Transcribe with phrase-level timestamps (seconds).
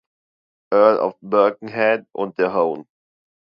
[0.73, 2.87] Earl of Birkenhead, und der Hon.